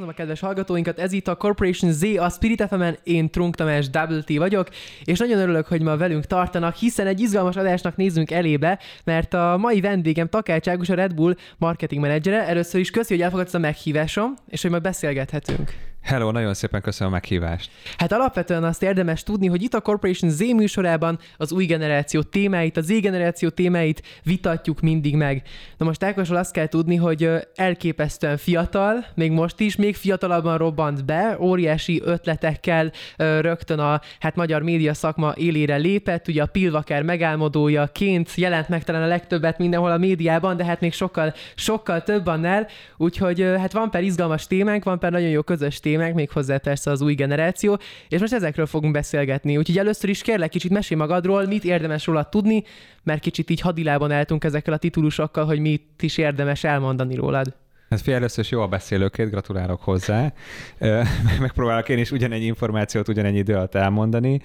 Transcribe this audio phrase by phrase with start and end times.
[0.00, 3.90] Köszönöm a kedves hallgatóinkat, ez itt a Corporation Z, a Spirit fm én Trunk Tamás
[3.90, 4.68] Double vagyok,
[5.04, 9.56] és nagyon örülök, hogy ma velünk tartanak, hiszen egy izgalmas adásnak nézzünk elébe, mert a
[9.58, 12.46] mai vendégem Takács Águs, a Red Bull marketing menedzsere.
[12.46, 15.89] Először is köszi, hogy elfogadsz a meghívásom, és hogy ma beszélgethetünk.
[16.02, 17.70] Hello, nagyon szépen köszönöm a meghívást.
[17.96, 22.76] Hát alapvetően azt érdemes tudni, hogy itt a Corporation Z műsorában az új generáció témáit,
[22.76, 25.42] az Z generáció témáit vitatjuk mindig meg.
[25.76, 31.04] Na most Ákosról azt kell tudni, hogy elképesztően fiatal, még most is, még fiatalabban robbant
[31.04, 38.34] be, óriási ötletekkel rögtön a hát magyar média szakma élére lépett, ugye a Pilvaker megálmodójaként
[38.34, 42.66] jelent meg talán a legtöbbet mindenhol a médiában, de hát még sokkal, sokkal több annál,
[42.96, 46.90] úgyhogy hát van per izgalmas témánk, van per nagyon jó közös témák, még hozzá persze
[46.90, 49.56] az új generáció, és most ezekről fogunk beszélgetni.
[49.56, 52.64] Úgyhogy először is kérlek kicsit mesélj magadról, mit érdemes róla tudni,
[53.02, 57.54] mert kicsit így hadilában eltunk ezekkel a titulusokkal, hogy mit is érdemes elmondani rólad.
[57.90, 60.32] Hát fél először is jó a beszélőként, gratulálok hozzá.
[61.40, 64.40] Megpróbálok én is ugyanennyi információt ugyanennyi idő alatt elmondani.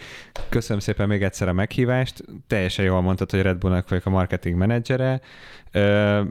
[0.49, 2.23] Köszönöm szépen még egyszer a meghívást.
[2.47, 5.21] Teljesen jól mondtad, hogy Red Bullnak vagyok a marketing menedzsere.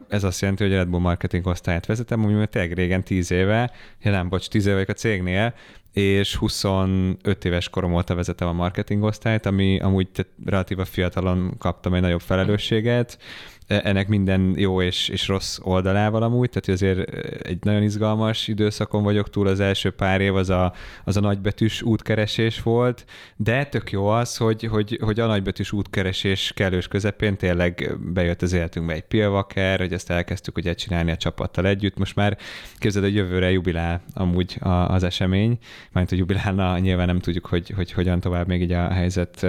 [0.08, 3.70] Ez azt jelenti, hogy a Red Bull marketing osztályát vezetem, úgy tényleg régen 10 éve,
[4.02, 5.54] nem, bocs, 10 éve vagyok a cégnél,
[5.92, 10.08] és 25 éves korom óta vezetem a marketing osztályt, ami amúgy
[10.44, 13.18] relatíva fiatalon kaptam egy nagyobb felelősséget,
[13.66, 17.10] ennek minden jó és, és rossz oldalával amúgy, tehát azért
[17.44, 20.72] egy nagyon izgalmas időszakon vagyok túl, az első pár év az a,
[21.04, 23.04] az a nagybetűs útkeresés volt,
[23.36, 28.52] de tök jó az, hogy, hogy, hogy a nagybetűs útkeresés kellős közepén tényleg bejött az
[28.52, 32.38] életünkbe egy pilvaker, hogy ezt elkezdtük ugye csinálni a csapattal együtt, most már
[32.78, 35.58] képzeld, hogy jövőre jubilál amúgy a, az esemény,
[35.92, 39.40] majd hogy jubilálna, nyilván nem tudjuk, hogy, hogy hogyan tovább még így a helyzet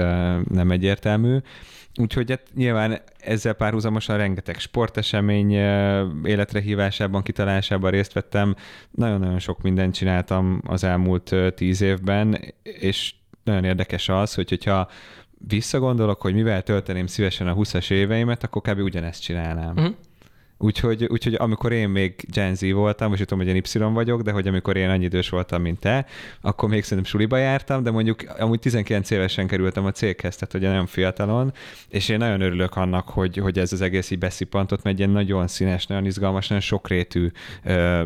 [0.49, 1.37] nem egyértelmű,
[1.99, 5.51] Úgyhogy hát nyilván ezzel párhuzamosan rengeteg sportesemény
[6.23, 8.55] életre hívásában, kitalálásában részt vettem.
[8.91, 13.13] Nagyon-nagyon sok mindent csináltam az elmúlt tíz évben, és
[13.43, 14.89] nagyon érdekes az, hogy hogyha
[15.47, 18.79] visszagondolok, hogy mivel tölteném szívesen a 20-as éveimet, akkor kb.
[18.79, 19.77] ugyanezt csinálnám.
[19.77, 19.95] Uh-huh.
[20.57, 24.31] Úgyhogy, úgyhogy amikor én még Gen Z voltam, és tudom, hogy én Y vagyok, de
[24.31, 26.05] hogy amikor én annyi idős voltam, mint te,
[26.41, 30.67] akkor még szerintem suliba jártam, de mondjuk amúgy 19 évesen kerültem a céghez, tehát ugye
[30.67, 31.53] nagyon fiatalon,
[31.89, 35.13] és én nagyon örülök annak, hogy, hogy ez az egész így beszippantott, mert egy ilyen
[35.13, 37.31] nagyon színes, nagyon izgalmas, nagyon sokrétű
[37.63, 38.03] ö,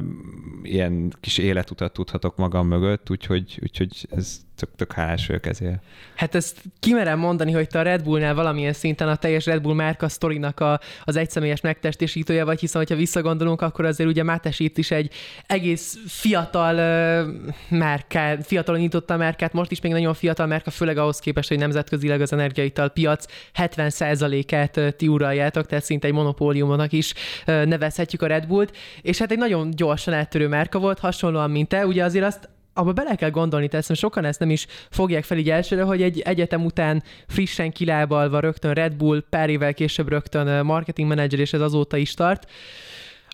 [0.63, 5.79] ilyen kis életutat tudhatok magam mögött, úgyhogy, úgyhogy ez tök, tök hálás vagyok ezért.
[6.15, 9.73] Hát ezt kimerem mondani, hogy te a Red Bullnál valamilyen szinten a teljes Red Bull
[9.75, 14.77] márka sztorinak a, az egyszemélyes megtestésítője vagy, hiszen ha visszagondolunk, akkor azért ugye Mátes itt
[14.77, 15.13] is egy
[15.47, 20.97] egész fiatal uh, márkát, fiatalon nyitotta a márkát, most is még nagyon fiatal márka, főleg
[20.97, 27.13] ahhoz képest, hogy nemzetközileg az energiaital piac 70%-át ti uraljátok, tehát szinte egy monopóliumnak is
[27.47, 31.67] uh, nevezhetjük a Red Bullt, és hát egy nagyon gyorsan áttörő márka volt, hasonlóan, mint
[31.67, 35.37] te, ugye azért azt abba bele kell gondolni, tehát sokan ezt nem is fogják fel
[35.37, 40.65] így elsőre, hogy egy egyetem után frissen kilábalva rögtön Red Bull, pár évvel később rögtön
[40.65, 42.47] marketing manager, és ez azóta is tart,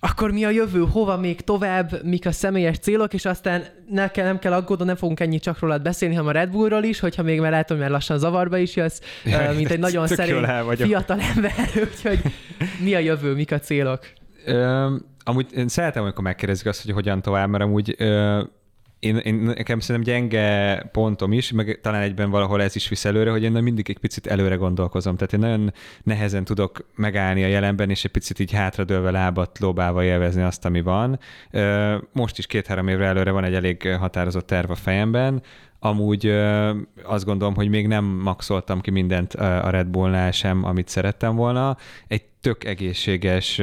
[0.06, 4.25] akkor mi a jövő, hova még tovább, mik a személyes célok, és aztán ne kell,
[4.25, 7.23] nem kell aggódni, nem fogunk ennyi csak rólad beszélni, hanem a Red Bullról is, hogyha
[7.23, 10.45] még már látom, mert lassan zavarba is jössz, ja, mint egy nagyon szerény
[10.75, 11.51] fiatal ember,
[11.91, 12.22] úgyhogy
[12.83, 14.00] mi a jövő, mik a célok?
[14.45, 18.41] Ö, amúgy én szeretem, amikor megkérdezik azt, hogy hogyan tovább, mert amúgy ö,
[19.06, 23.32] én, én, nekem szerintem gyenge pontom is, meg talán egyben valahol ez is visz előre,
[23.32, 25.16] hogy én mindig egy picit előre gondolkozom.
[25.16, 25.74] Tehát én nagyon
[26.04, 30.82] nehezen tudok megállni a jelenben, és egy picit így hátradőlve lábat lóbálva élvezni azt, ami
[30.82, 31.20] van.
[32.12, 35.42] Most is két-három évre előre van egy elég határozott terv a fejemben,
[35.80, 36.28] Amúgy
[37.04, 41.78] azt gondolom, hogy még nem maxoltam ki mindent a Red Bullnál sem, amit szerettem volna.
[42.08, 43.57] Egy tök egészséges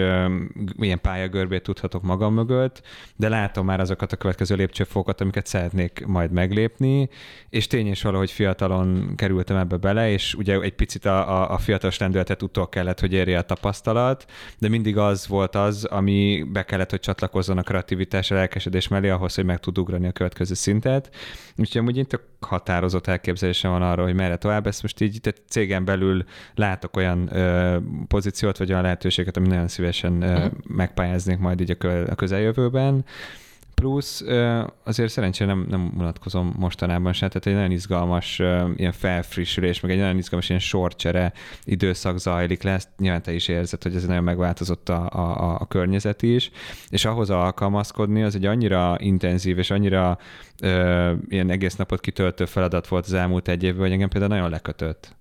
[0.79, 2.83] ilyen pályagörbét tudhatok magam mögött,
[3.17, 7.09] de látom már azokat a következő lépcsőfokat, amiket szeretnék majd meglépni,
[7.49, 11.99] és tény is valahogy fiatalon kerültem ebbe bele, és ugye egy picit a, a, fiatalos
[11.99, 14.25] lendületet utól kellett, hogy érje a tapasztalat,
[14.59, 19.09] de mindig az volt az, ami be kellett, hogy csatlakozzon a kreativitás, a lelkesedés mellé
[19.09, 21.11] ahhoz, hogy meg tud ugrani a következő szintet.
[21.57, 24.67] Úgyhogy amúgy én tök határozott elképzelésem van arról, hogy merre tovább.
[24.67, 26.25] Ezt most így tehát cégen belül
[26.55, 27.79] látok olyan ö,
[28.09, 30.53] pozíciót, vagy olyan lehetőséget, amit nagyon szívesen ö, uh-huh.
[30.69, 33.05] megpályáznék majd így a, kö, a közeljövőben.
[33.75, 34.25] Plusz
[34.85, 38.39] azért szerencsére nem, nem unatkozom mostanában se, tehát egy nagyon izgalmas
[38.77, 41.33] ilyen felfrissülés, meg egy nagyon izgalmas ilyen sorcsere
[41.65, 45.67] időszak zajlik le, ezt nyilván te is érzed, hogy ez nagyon megváltozott a, a, a
[45.67, 46.51] környezet is,
[46.89, 50.19] és ahhoz alkalmazkodni az egy annyira intenzív és annyira
[50.61, 54.51] ö, ilyen egész napot kitöltő feladat volt az elmúlt egy évben, hogy engem például nagyon
[54.51, 55.21] lekötött.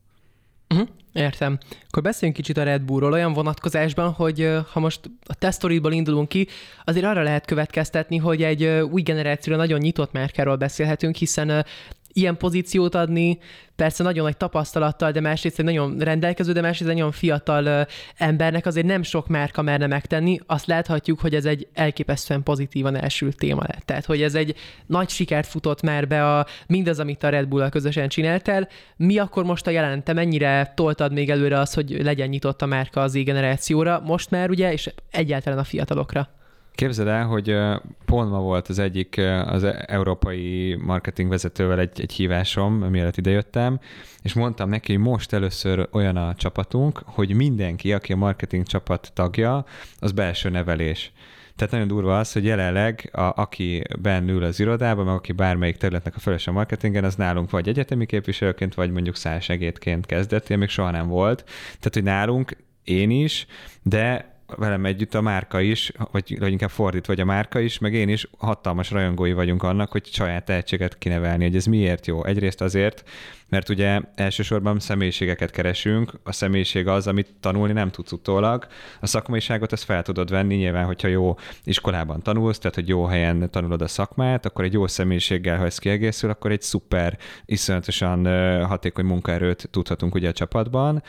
[0.71, 0.87] Uh-huh.
[1.13, 1.57] Értem.
[1.87, 6.47] Akkor beszéljünk kicsit a Red Bullról olyan vonatkozásban, hogy ha most a tesztoridból indulunk ki,
[6.83, 11.65] azért arra lehet következtetni, hogy egy új generációra nagyon nyitott márkáról beszélhetünk, hiszen
[12.13, 13.39] ilyen pozíciót adni,
[13.75, 17.87] persze nagyon nagy tapasztalattal, de másrészt egy nagyon rendelkező, de másrészt egy nagyon fiatal
[18.17, 20.39] embernek azért nem sok márka merne megtenni.
[20.45, 23.85] Azt láthatjuk, hogy ez egy elképesztően pozitívan elsült téma lett.
[23.85, 24.55] Tehát, hogy ez egy
[24.85, 28.67] nagy sikert futott már be a, mindaz, amit a Red Bull-al közösen csináltál.
[28.95, 33.01] Mi akkor most a jelente, mennyire toltad még előre az, hogy legyen nyitott a márka
[33.01, 36.29] az generációra, most már ugye, és egyáltalán a fiatalokra?
[36.75, 37.57] Képzeld el, hogy
[38.05, 43.79] pont ma volt az egyik az európai marketing vezetővel egy, egy hívásom, mielőtt idejöttem,
[44.21, 49.11] és mondtam neki, hogy most először olyan a csapatunk, hogy mindenki, aki a marketing csapat
[49.13, 49.65] tagja,
[49.99, 51.11] az belső nevelés.
[51.55, 53.83] Tehát nagyon durva az, hogy jelenleg a, aki
[54.27, 58.05] ül az irodában, meg aki bármelyik területnek a felelős a marketingen, az nálunk vagy egyetemi
[58.05, 61.43] képviselőként, vagy mondjuk szálsegédként kezdett, ilyen még soha nem volt.
[61.63, 63.45] Tehát, hogy nálunk én is,
[63.81, 67.93] de velem együtt a márka is, vagy, vagy inkább fordít, vagy a márka is, meg
[67.93, 72.25] én is hatalmas rajongói vagyunk annak, hogy saját tehetséget kinevelni, hogy ez miért jó.
[72.25, 73.03] Egyrészt azért,
[73.49, 78.67] mert ugye elsősorban személyiségeket keresünk, a személyiség az, amit tanulni nem tudsz utólag,
[78.99, 83.49] a szakmaiságot ezt fel tudod venni, nyilván, hogyha jó iskolában tanulsz, tehát hogy jó helyen
[83.49, 88.25] tanulod a szakmát, akkor egy jó személyiséggel, ha ez kiegészül, akkor egy szuper, iszonyatosan
[88.65, 91.03] hatékony munkaerőt tudhatunk ugye a csapatban,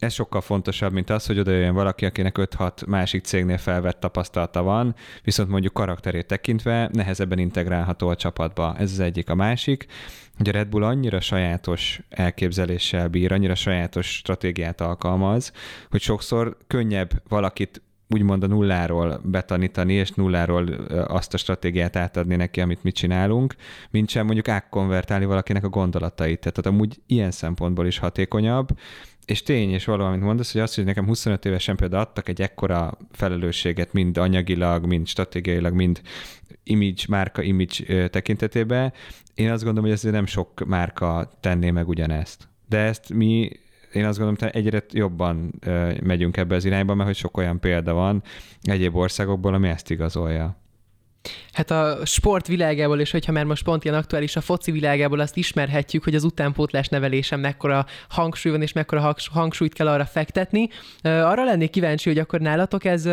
[0.00, 4.94] ez sokkal fontosabb, mint az, hogy oda valaki, akinek 5-6 másik cégnél felvett tapasztalata van,
[5.22, 8.74] viszont mondjuk karakterét tekintve nehezebben integrálható a csapatba.
[8.78, 9.30] Ez az egyik.
[9.30, 9.86] A másik,
[10.36, 15.52] hogy a Red Bull annyira sajátos elképzeléssel bír, annyira sajátos stratégiát alkalmaz,
[15.90, 20.68] hogy sokszor könnyebb valakit úgymond a nulláról betanítani, és nulláról
[21.08, 23.54] azt a stratégiát átadni neki, amit mi csinálunk,
[23.90, 26.40] mint sem mondjuk átkonvertálni valakinek a gondolatait.
[26.40, 28.68] Tehát amúgy ilyen szempontból is hatékonyabb,
[29.24, 32.40] és tény és való, amit mondasz, hogy az, hogy nekem 25 évesen például adtak egy
[32.40, 36.00] ekkora felelősséget, mind anyagilag, mind stratégiailag, mind
[36.62, 38.92] image, márka image tekintetében,
[39.34, 42.48] én azt gondolom, hogy ezért nem sok márka tenné meg ugyanezt.
[42.68, 43.50] De ezt mi
[43.92, 45.60] én azt gondolom, hogy egyre jobban
[46.02, 48.22] megyünk ebbe az irányba, mert hogy sok olyan példa van
[48.62, 50.58] egyéb országokból, ami ezt igazolja.
[51.52, 55.36] Hát a sport világából, és hogyha már most pont ilyen aktuális a foci világából, azt
[55.36, 60.68] ismerhetjük, hogy az utánpótlás nevelésen mekkora hangsúly van, és mekkora hangsúlyt kell arra fektetni.
[61.02, 63.08] Arra lennék kíváncsi, hogy akkor nálatok ez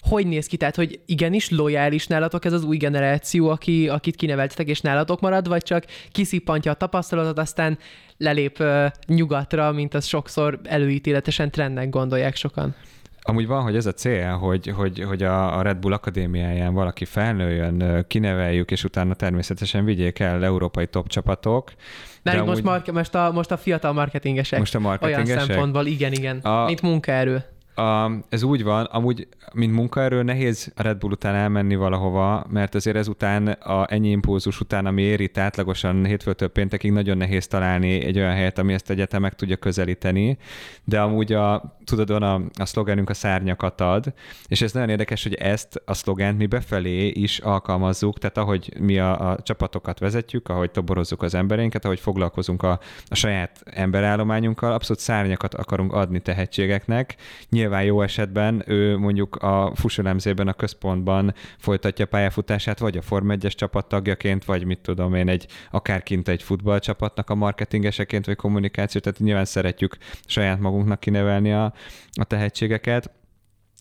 [0.00, 0.56] hogy néz ki?
[0.56, 5.48] Tehát, hogy igenis lojális nálatok ez az új generáció, aki, akit kineveltetek, és nálatok marad,
[5.48, 7.78] vagy csak kiszippantja a tapasztalatot, aztán
[8.16, 12.74] lelép uh, nyugatra, mint az sokszor előítéletesen trendnek gondolják sokan?
[13.26, 18.04] Amúgy van, hogy ez a cél, hogy, hogy, hogy a Red Bull Akadémiáján valaki felnőjön,
[18.08, 21.72] kineveljük, és utána természetesen vigyék el európai top csapatok.
[22.22, 22.48] Mert amúgy...
[22.48, 24.58] most, marke, most, a, most a fiatal marketingesek.
[24.58, 25.36] Most a marketingesek.
[25.36, 26.38] Olyan szempontból, igen, igen.
[26.38, 26.64] A...
[26.64, 27.44] Mint munkaerő.
[27.74, 32.74] A, ez úgy van, amúgy, mint munkaerő nehéz a Red Bull után elmenni valahova, mert
[32.74, 38.18] azért ezután, a ennyi impulzus után, ami éri, átlagosan hétfőtől péntekig nagyon nehéz találni egy
[38.18, 40.38] olyan helyet, ami ezt egyetem meg tudja közelíteni,
[40.84, 44.12] de amúgy a, tudod, van a, a szlogenünk a szárnyakat ad,
[44.46, 48.98] és ez nagyon érdekes, hogy ezt a szlogent mi befelé is alkalmazzuk, tehát ahogy mi
[48.98, 55.02] a, a csapatokat vezetjük, ahogy toborozzuk az embereinket, ahogy foglalkozunk a, a saját emberállományunkkal, abszolút
[55.02, 57.16] szárnyakat akarunk adni tehetségeknek,
[57.50, 63.52] nyilván jó esetben ő mondjuk a fusolemzében, a központban folytatja pályafutását, vagy a Form 1-es
[63.52, 69.18] csapattagjaként, vagy mit tudom én, egy, akár kint egy futballcsapatnak a marketingeseként, vagy kommunikáció, tehát
[69.18, 71.72] nyilván szeretjük saját magunknak kinevelni a,
[72.12, 73.10] a tehetségeket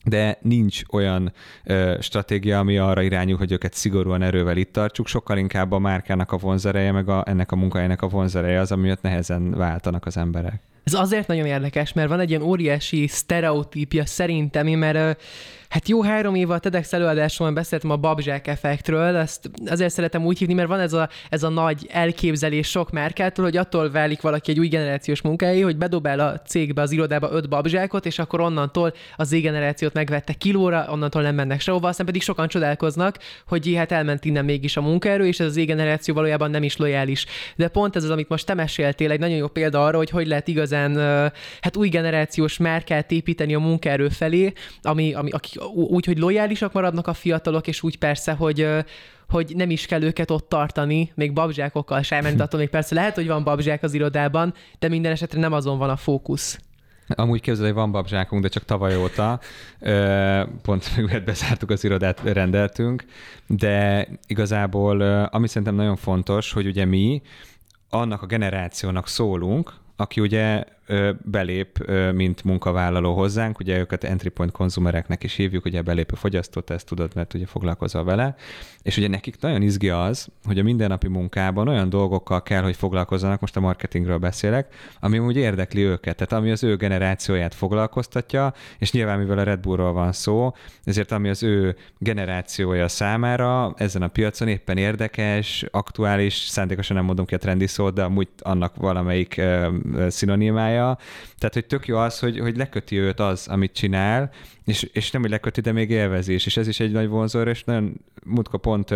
[0.05, 5.37] de nincs olyan ö, stratégia, ami arra irányul, hogy őket szigorúan erővel itt tartsuk, sokkal
[5.37, 9.51] inkább a márkának a vonzereje, meg a, ennek a munkahelynek a vonzereje az, amiatt nehezen
[9.51, 10.61] váltanak az emberek.
[10.83, 15.21] Ez azért nagyon érdekes, mert van egy ilyen óriási sztereotípia szerintem, mert
[15.73, 20.37] Hát jó három év a TEDx előadásomban beszéltem a babzsák effektről, ezt azért szeretem úgy
[20.37, 24.51] hívni, mert van ez a, ez a nagy elképzelés sok márkától, hogy attól válik valaki
[24.51, 28.93] egy új generációs munkáé, hogy bedobál a cégbe, az irodába öt babzsákot, és akkor onnantól
[29.15, 33.91] az Z generációt megvette kilóra, onnantól nem mennek sehova, aztán pedig sokan csodálkoznak, hogy hát
[33.91, 37.25] elment innen mégis a munkaerő, és ez az Z generáció valójában nem is lojális.
[37.55, 40.27] De pont ez az, amit most te meséltél, egy nagyon jó példa arra, hogy hogy
[40.27, 40.95] lehet igazán
[41.61, 47.07] hát új generációs márkát építeni a munkaerő felé, ami, ami aki, úgy, hogy lojálisak maradnak
[47.07, 48.67] a fiatalok, és úgy persze, hogy
[49.29, 53.15] hogy nem is kell őket ott tartani, még babzsákokkal sem, mert attól még persze lehet,
[53.15, 56.59] hogy van babzsák az irodában, de minden esetre nem azon van a fókusz.
[57.07, 59.39] Amúgy képzeld, hogy van babzsákunk, de csak tavaly óta.
[60.61, 63.05] Pont mert bezártuk az irodát, rendeltünk,
[63.47, 67.21] de igazából ami szerintem nagyon fontos, hogy ugye mi
[67.89, 70.63] annak a generációnak szólunk, aki ugye
[71.21, 76.87] belép, mint munkavállaló hozzánk, ugye őket entry point konzumereknek is hívjuk, ugye belépő fogyasztót, ezt
[76.87, 78.35] tudod, mert ugye foglalkozol vele,
[78.81, 83.39] és ugye nekik nagyon izgi az, hogy a mindennapi munkában olyan dolgokkal kell, hogy foglalkozzanak,
[83.39, 88.91] most a marketingről beszélek, ami úgy érdekli őket, tehát ami az ő generációját foglalkoztatja, és
[88.91, 94.07] nyilván mivel a Red Bullról van szó, ezért ami az ő generációja számára ezen a
[94.07, 99.35] piacon éppen érdekes, aktuális, szándékosan nem mondom ki a trendi szót, de amúgy annak valamelyik
[99.37, 100.97] uh, szinonimája, csinálja.
[101.37, 104.31] Tehát, hogy tök jó az, hogy, hogy leköti őt az, amit csinál,
[104.65, 106.33] és, és nem, hogy leköti, de még élvezi.
[106.33, 107.93] És ez is egy nagy vonzóra, és nagyon
[108.25, 108.93] mutka pont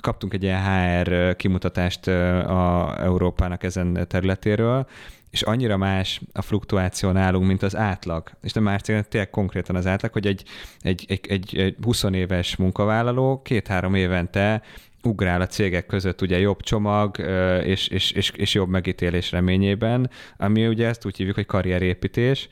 [0.00, 4.86] kaptunk egy ilyen HR kimutatást a Európának ezen területéről,
[5.30, 8.30] és annyira más a fluktuáció nálunk, mint az átlag.
[8.42, 10.42] És nem már tényleg konkrétan az átlag, hogy egy,
[10.80, 14.62] egy, egy, egy 20 éves munkavállaló két-három évente
[15.02, 17.18] ugrál a cégek között ugye jobb csomag
[17.64, 22.48] és, és, és, és jobb megítélés reményében, ami ugye ezt úgy hívjuk, hogy karrierépítés.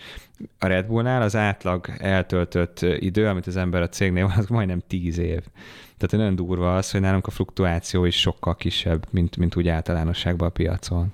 [0.58, 4.82] A Red Bullnál az átlag eltöltött idő, amit az ember a cégnél van, az majdnem
[4.86, 5.40] 10 év.
[5.98, 10.48] Tehát nagyon durva az, hogy nálunk a fluktuáció is sokkal kisebb, mint, mint úgy általánosságban
[10.48, 11.12] a piacon.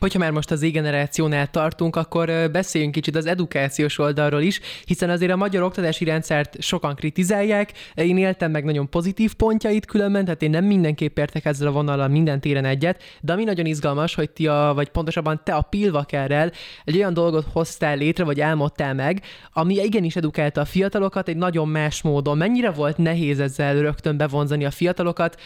[0.00, 5.32] Hogyha már most az e-generációnál tartunk, akkor beszéljünk kicsit az edukációs oldalról is, hiszen azért
[5.32, 7.72] a magyar oktatási rendszert sokan kritizálják.
[7.94, 12.08] Én éltem meg nagyon pozitív pontjait különben, tehát én nem mindenképp értek ezzel a vonallal
[12.08, 16.52] minden téren egyet, de ami nagyon izgalmas, hogy ti a, vagy pontosabban te a Pilvakerrel
[16.84, 19.22] egy olyan dolgot hoztál létre, vagy álmodtál meg,
[19.52, 22.36] ami igenis edukálta a fiatalokat egy nagyon más módon.
[22.36, 25.40] Mennyire volt nehéz ezzel rögtön bevonzani a fiatalokat?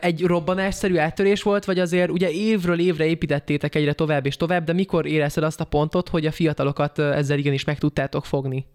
[0.00, 4.72] Egy robbanásszerű áttörés volt, vagy azért ugye évről évre építettétek egyre tovább és tovább, de
[4.72, 8.66] mikor érezted azt a pontot, hogy a fiatalokat ezzel igenis meg tudtátok fogni?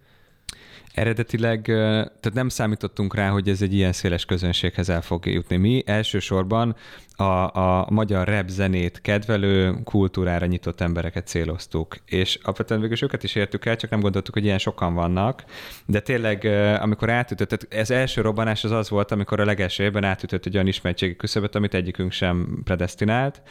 [0.94, 5.56] Eredetileg tehát nem számítottunk rá, hogy ez egy ilyen széles közönséghez el fog jutni.
[5.56, 6.76] Mi elsősorban
[7.16, 7.24] a,
[7.58, 11.98] a magyar rap zenét kedvelő, kultúrára nyitott embereket céloztuk.
[12.06, 15.44] És alapvetően végül őket is értük el, csak nem gondoltuk, hogy ilyen sokan vannak.
[15.86, 16.46] De tényleg,
[16.82, 20.54] amikor átütött, tehát ez első robbanás az az volt, amikor a legelső évben átütött egy
[20.54, 23.42] olyan ismertségi küszöböt, amit egyikünk sem predestinált,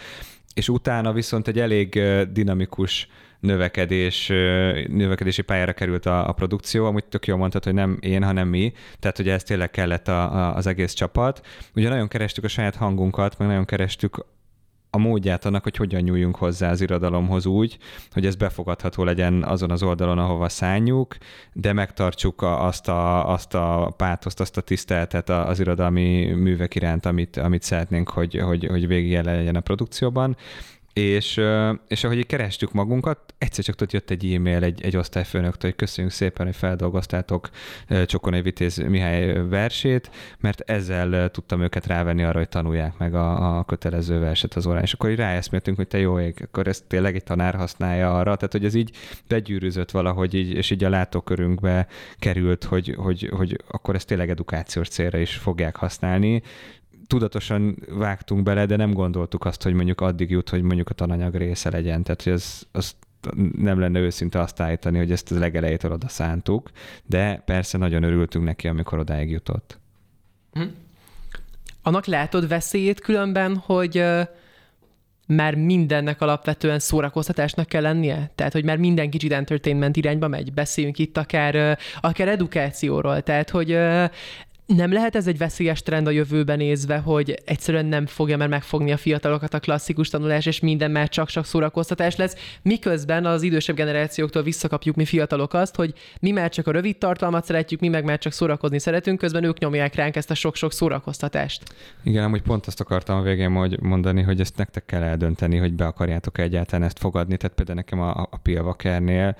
[0.56, 3.08] és utána viszont egy elég dinamikus
[3.40, 4.28] növekedés,
[4.88, 8.72] növekedési pályára került a, a produkció, amúgy tök jól mondtad, hogy nem én, hanem mi,
[8.98, 11.46] tehát ugye ez tényleg kellett a, a, az egész csapat.
[11.75, 14.25] Ugye nagyon kerestük a saját hangunkat, meg nagyon kerestük
[14.96, 17.78] a módját annak, hogy hogyan nyúljunk hozzá az irodalomhoz úgy,
[18.12, 21.16] hogy ez befogadható legyen azon az oldalon, ahova szálljuk,
[21.52, 27.36] de megtartsuk azt a, azt a pátoszt, azt a tiszteletet az irodalmi művek iránt, amit,
[27.36, 30.36] amit szeretnénk, hogy, hogy, hogy végig legyen a produkcióban
[30.96, 31.40] és,
[31.88, 36.12] és ahogy kerestük magunkat, egyszer csak ott jött egy e-mail egy, egy osztályfőnöktől, hogy köszönjük
[36.12, 37.50] szépen, hogy feldolgoztátok
[38.06, 43.64] Csokonai Vitéz Mihály versét, mert ezzel tudtam őket rávenni arra, hogy tanulják meg a, a
[43.64, 44.82] kötelező verset az órán.
[44.82, 48.36] És akkor így ráeszméltünk, hogy te jó ég, akkor ezt tényleg egy tanár használja arra,
[48.36, 48.90] tehát hogy ez így
[49.28, 51.86] begyűrűzött valahogy, így, és így a látókörünkbe
[52.18, 56.42] került, hogy, hogy, hogy akkor ezt tényleg edukációs célra is fogják használni,
[57.06, 61.34] tudatosan vágtunk bele, de nem gondoltuk azt, hogy mondjuk addig jut, hogy mondjuk a tananyag
[61.34, 62.02] része legyen.
[62.02, 62.94] Tehát, hogy ez, az
[63.58, 66.70] nem lenne őszinte azt állítani, hogy ezt a legelejétől oda szántuk,
[67.04, 69.78] de persze nagyon örültünk neki, amikor odáig jutott.
[70.52, 70.62] Hm.
[71.82, 74.04] Annak látod veszélyét különben, hogy
[75.26, 78.30] már mindennek alapvetően szórakoztatásnak kell lennie?
[78.34, 80.52] Tehát, hogy már minden kicsit entertainment irányba megy.
[80.52, 83.22] Beszéljünk itt akár, akár edukációról.
[83.22, 83.78] Tehát, hogy
[84.66, 88.92] nem lehet ez egy veszélyes trend a jövőben nézve, hogy egyszerűen nem fogja már megfogni
[88.92, 94.42] a fiatalokat a klasszikus tanulás, és minden már csak-csak szórakoztatás lesz, miközben az idősebb generációktól
[94.42, 98.18] visszakapjuk mi fiatalok azt, hogy mi már csak a rövid tartalmat szeretjük, mi meg már
[98.18, 101.62] csak szórakozni szeretünk, közben ők nyomják ránk ezt a sok-sok szórakoztatást.
[102.02, 105.87] Igen, amúgy pont azt akartam a végén mondani, hogy ezt nektek kell eldönteni, hogy be
[105.87, 107.37] akarjátok egyáltalán ezt fogadni.
[107.37, 109.37] Tehát például nekem a, a Pilvakernél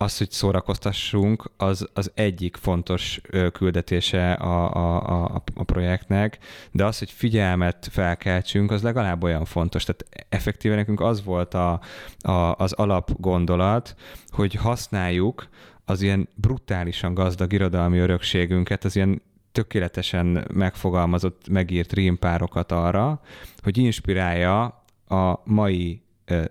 [0.00, 3.20] az, hogy szórakoztassunk, az, az egyik fontos
[3.52, 6.38] küldetése a, a, a, a projektnek,
[6.70, 9.84] de az, hogy figyelmet felkeltsünk, az legalább olyan fontos.
[9.84, 11.80] Tehát effektíven nekünk az volt a,
[12.18, 13.94] a, az alapgondolat,
[14.26, 15.48] hogy használjuk
[15.84, 23.20] az ilyen brutálisan gazdag irodalmi örökségünket, az ilyen tökéletesen megfogalmazott, megírt rímpárokat arra,
[23.62, 26.02] hogy inspirálja a mai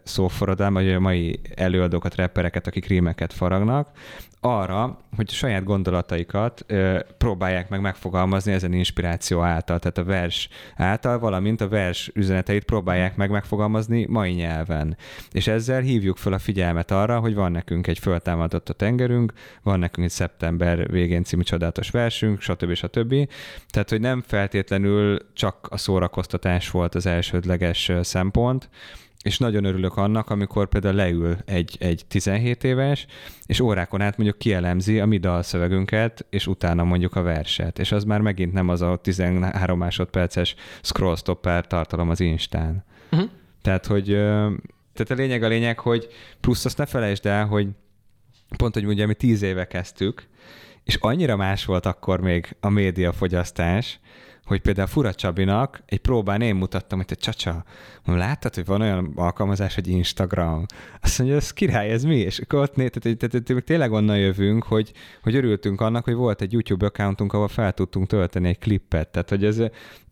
[0.03, 3.89] szóforradalma, vagy a mai előadókat, rappereket, akik rímeket faragnak,
[4.39, 6.65] arra, hogy saját gondolataikat
[7.17, 13.15] próbálják meg megfogalmazni ezen inspiráció által, tehát a vers által, valamint a vers üzeneteit próbálják
[13.15, 14.97] meg megfogalmazni mai nyelven.
[15.31, 19.79] És ezzel hívjuk fel a figyelmet arra, hogy van nekünk egy föltámadott a tengerünk, van
[19.79, 22.73] nekünk egy szeptember végén című csodálatos versünk, stb.
[22.73, 23.29] stb.
[23.69, 28.69] Tehát, hogy nem feltétlenül csak a szórakoztatás volt az elsődleges szempont,
[29.27, 33.05] és nagyon örülök annak, amikor például leül egy, egy 17 éves,
[33.45, 37.79] és órákon át mondjuk kielemzi a mi dalszövegünket, és utána mondjuk a verset.
[37.79, 42.83] És az már megint nem az a 13 másodperces scroll stopper tartalom az Instán.
[43.11, 43.29] Uh-huh.
[43.61, 44.05] Tehát, hogy
[44.93, 46.07] tehát a lényeg a lényeg, hogy
[46.41, 47.67] plusz azt ne felejtsd el, hogy
[48.57, 50.27] pont, hogy ugye mi 10 éve kezdtük,
[50.83, 53.99] és annyira más volt akkor még a médiafogyasztás,
[54.47, 57.63] hogy például Fura Csabinak egy próbán én mutattam, hogy te csacsa,
[58.05, 60.65] láttad, hogy van olyan alkalmazás, hogy Instagram?
[61.01, 62.17] Azt mondja, ez király, ez mi?
[62.17, 66.41] És akkor ott tehát, tehát, tehát tényleg onnan jövünk, hogy, hogy örültünk annak, hogy volt
[66.41, 69.07] egy YouTube accountunk, ahol fel tudtunk tölteni egy klippet.
[69.07, 69.61] Tehát, hogy ez,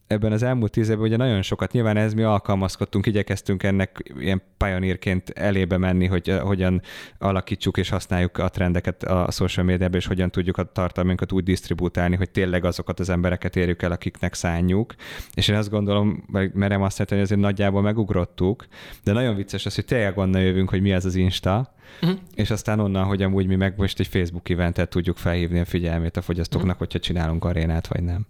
[0.07, 4.41] ebben az elmúlt tíz évben ugye nagyon sokat, nyilván ez mi alkalmazkodtunk, igyekeztünk ennek ilyen
[4.57, 6.81] pioneerként elébe menni, hogy uh, hogyan
[7.17, 12.15] alakítsuk és használjuk a trendeket a social médiában, és hogyan tudjuk a tartalmunkat úgy disztribútálni,
[12.15, 14.95] hogy tényleg azokat az embereket érjük el, akiknek szánjuk.
[15.33, 18.65] És én azt gondolom, vagy merem azt mondani, hogy azért nagyjából megugrottuk,
[19.03, 22.19] de nagyon vicces az, hogy tényleg onnan jövünk, hogy mi az az Insta, Uh-huh.
[22.35, 26.17] És aztán onnan, hogy amúgy mi meg most egy Facebook eventet tudjuk felhívni a figyelmét
[26.17, 26.79] a fogyasztóknak, uh-huh.
[26.79, 28.25] hogyha csinálunk arénát, vagy nem.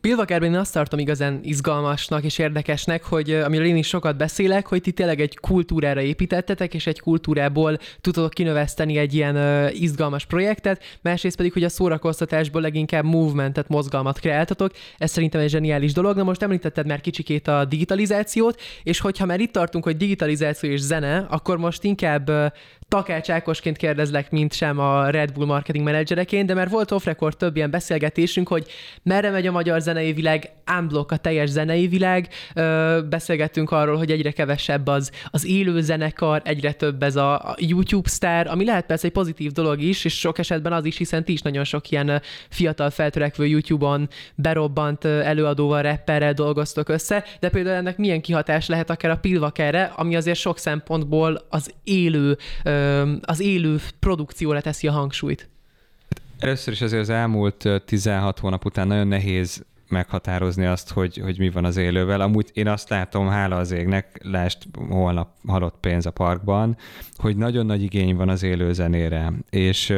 [0.00, 4.80] Pilvakerben én azt tartom igazán izgalmasnak és érdekesnek, hogy amiről én is sokat beszélek, hogy
[4.80, 10.82] ti tényleg egy kultúrára építettetek, és egy kultúrából tudtok kinöveszteni egy ilyen uh, izgalmas projektet,
[11.02, 14.72] másrészt pedig, hogy a szórakoztatásból leginkább movementet, mozgalmat kreáltatok.
[14.98, 16.16] Ez szerintem egy zseniális dolog.
[16.16, 20.80] Na most említetted már kicsikét a digitalizációt, és hogyha már itt tartunk, hogy digitalizáció és
[20.80, 22.46] zene, akkor most inkább uh,
[22.88, 27.36] Takács Ákosként kérdezlek, mint sem a Red Bull marketing menedzsereként, de mert volt off record
[27.36, 28.66] több ilyen beszélgetésünk, hogy
[29.02, 32.28] merre megy a magyar zenei világ, unblock a teljes zenei világ.
[33.08, 38.46] Beszélgettünk arról, hogy egyre kevesebb az, az élő zenekar, egyre több ez a, YouTube sztár,
[38.46, 41.42] ami lehet persze egy pozitív dolog is, és sok esetben az is, hiszen ti is
[41.42, 48.20] nagyon sok ilyen fiatal feltörekvő YouTube-on berobbant előadóval, rapperrel dolgoztok össze, de például ennek milyen
[48.20, 52.36] kihatás lehet akár a pilvakerre, ami azért sok szempontból az élő
[53.20, 55.48] az élő produkcióra teszi a hangsúlyt?
[56.38, 61.50] Először is azért az elmúlt 16 hónap után nagyon nehéz meghatározni azt, hogy, hogy mi
[61.50, 62.20] van az élővel.
[62.20, 66.76] Amúgy én azt látom, hála az égnek, lásd holnap halott pénz a parkban,
[67.16, 69.94] hogy nagyon nagy igény van az élő zenére, és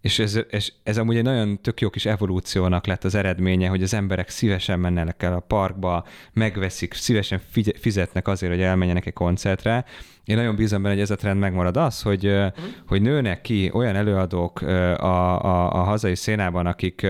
[0.00, 3.82] és ez, ez, ez amúgy egy nagyon tök jó kis evolúciónak lett az eredménye, hogy
[3.82, 7.40] az emberek szívesen mennek el a parkba, megveszik, szívesen
[7.80, 9.84] fizetnek azért, hogy elmenjenek egy koncertre.
[10.24, 12.52] Én nagyon bízom benne, hogy ez a trend megmarad az, hogy, uh-huh.
[12.86, 17.06] hogy nőnek ki olyan előadók a, a, a hazai szénában, akik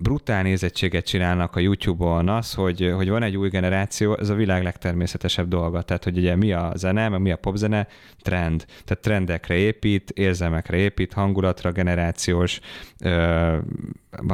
[0.00, 4.62] brutál nézettséget csinálnak a YouTube-on, az, hogy, hogy van egy új generáció, ez a világ
[4.62, 5.82] legtermészetesebb dolga.
[5.82, 7.86] Tehát, hogy ugye mi a zene, mi a popzene,
[8.22, 8.64] trend.
[8.84, 12.60] Tehát trendekre épít, érzelmekre épít, hangulatra, generációs,
[13.00, 13.56] ö,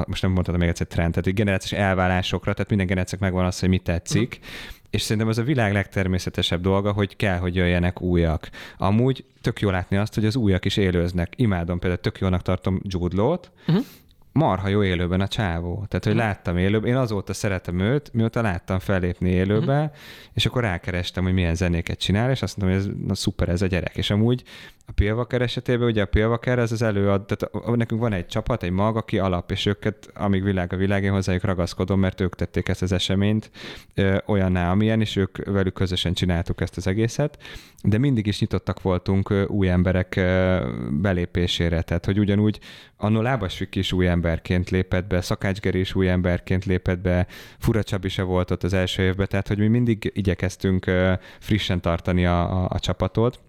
[0.07, 3.69] most nem mondhatom még egyszer trend, tehát generációs elválásokra, tehát minden generációk megvan az, hogy
[3.69, 4.77] mi tetszik, uh-huh.
[4.91, 8.49] És szerintem az a világ legtermészetesebb dolga, hogy kell, hogy jöjjenek újak.
[8.79, 11.33] Amúgy tök jó látni azt, hogy az újak is élőznek.
[11.37, 13.85] Imádom, például tök jónak tartom Jude Law-t, uh-huh
[14.39, 15.85] marha jó élőben a csávó.
[15.89, 19.97] Tehát, hogy láttam élőben, én azóta szeretem őt, mióta láttam fellépni élőben, uh-huh.
[20.33, 23.63] és akkor rákerestem, hogy milyen zenéket csinál, és azt mondtam, hogy ez na, szuper, ez
[23.63, 23.97] a gyerek.
[23.97, 24.43] És amúgy
[24.87, 28.71] a Pilvaker esetében, ugye a Pilvaker, ez az előad, tehát nekünk van egy csapat, egy
[28.71, 32.69] mag, aki alap, és őket, amíg világ a világ, én hozzájuk ragaszkodom, mert ők tették
[32.69, 33.51] ezt az eseményt
[33.95, 37.39] ö, olyanná, amilyen, és ők velük közösen csináltuk ezt az egészet,
[37.83, 40.21] de mindig is nyitottak voltunk új emberek
[40.91, 42.61] belépésére, tehát hogy ugyanúgy
[42.99, 47.27] annó Lábasvik is új emberként lépett be, Szakácsgeri is új emberként lépett be,
[47.59, 50.91] Fura Csabi se volt ott az első évben, tehát hogy mi mindig igyekeztünk
[51.39, 53.41] frissen tartani a, a, a csapatot,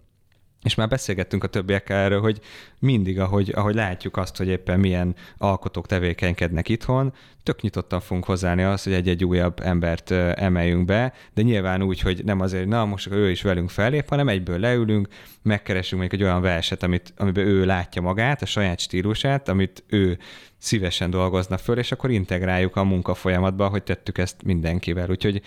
[0.64, 2.40] és már beszélgettünk a többiekkel erről, hogy
[2.80, 8.64] mindig, ahogy, ahogy látjuk azt, hogy éppen milyen alkotók tevékenykednek itthon, tök nyitottan fogunk hozzáállni
[8.64, 13.12] azt, hogy egy-egy újabb embert emeljünk be, de nyilván úgy, hogy nem azért, na most
[13.12, 15.08] ő is velünk fellép, hanem egyből leülünk,
[15.42, 20.18] megkeresünk mondjuk egy olyan verset, amit, amiben ő látja magát, a saját stílusát, amit ő
[20.58, 25.10] szívesen dolgozna föl, és akkor integráljuk a munkafolyamatba, hogy tettük ezt mindenkivel.
[25.10, 25.42] Úgyhogy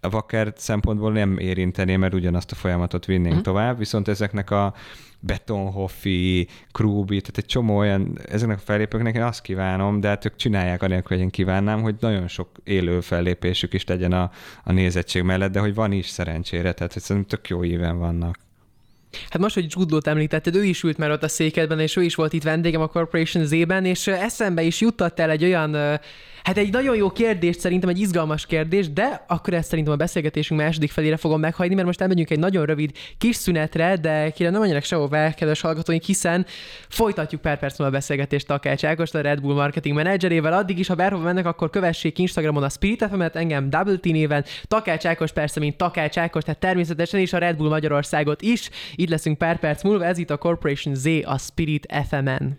[0.00, 3.40] a Wacker szempontból nem érintené, mert ugyanazt a folyamatot vinnénk mm.
[3.40, 4.74] tovább, viszont ezeknek a
[5.20, 10.36] Betonhoffi, Krubi, tehát egy csomó olyan, ezeknek a fellépőknek én azt kívánom, de hát ők
[10.36, 14.30] csinálják anélkül, hogy én kívánnám, hogy nagyon sok élő fellépésük is legyen a,
[14.64, 18.38] a nézettség mellett, de hogy van is szerencsére, tehát hogy szerintem tök jó éven vannak.
[19.28, 22.14] Hát most, hogy Judlót említetted, ő is ült már ott a székedben, és ő is
[22.14, 26.00] volt itt vendégem a Corporation Z-ben, és eszembe is juttatt el egy olyan
[26.42, 30.60] Hát egy nagyon jó kérdés, szerintem egy izgalmas kérdés, de akkor ezt szerintem a beszélgetésünk
[30.60, 34.60] második felére fogom meghagyni, mert most elmegyünk egy nagyon rövid kis szünetre, de kire nem
[34.60, 36.46] menjenek sehova, kedves hallgatóink, hiszen
[36.88, 40.52] folytatjuk pár perc múlva a beszélgetést Takács Ágost, a Red Bull marketing menedzserével.
[40.52, 44.44] Addig is, ha bárhova mennek, akkor kövessék Instagramon a Spirit fm engem Double T néven,
[44.64, 48.70] Takács Ákos persze, mint Takács Ákos, tehát természetesen is a Red Bull Magyarországot is.
[48.96, 52.58] Így leszünk pár perc múlva, ez itt a Corporation Z a Spirit FM-en.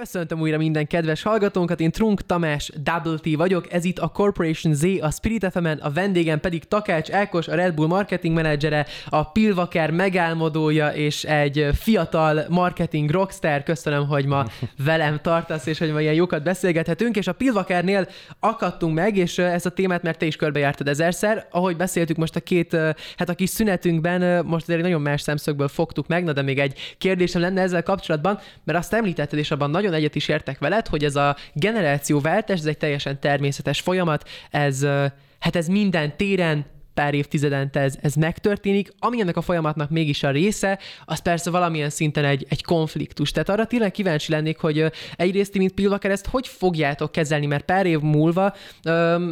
[0.00, 4.74] Köszöntöm újra minden kedves hallgatónkat, én Trunk Tamás Double T vagyok, ez itt a Corporation
[4.74, 9.30] Z, a Spirit fm a vendégem pedig Takács Ákos, a Red Bull marketing menedzsere, a
[9.30, 13.62] Pilvaker megálmodója és egy fiatal marketing rockstar.
[13.62, 14.46] Köszönöm, hogy ma
[14.84, 18.08] velem tartasz, és hogy ma ilyen jókat beszélgethetünk, és a Pilvakernél
[18.38, 22.40] akadtunk meg, és ezt a témát, mert te is körbejártad ezerszer, ahogy beszéltük most a
[22.40, 22.76] két,
[23.16, 26.78] hát a kis szünetünkben, most azért nagyon más szemszögből fogtuk meg, na de még egy
[26.98, 31.04] kérdésem lenne ezzel kapcsolatban, mert azt említetted, és abban nagyon egyet is értek veled, hogy
[31.04, 34.84] ez a generációváltás, ez egy teljesen természetes folyamat, ez,
[35.38, 36.66] hát ez minden téren
[37.00, 41.90] pár évtizedente ez, ez megtörténik, ami ennek a folyamatnak mégis a része, az persze valamilyen
[41.90, 43.32] szinten egy, egy konfliktus.
[43.32, 44.84] Tehát arra tényleg kíváncsi lennék, hogy
[45.16, 48.54] egyrészt mint Pilvaker ezt hogy fogjátok kezelni, mert pár év múlva,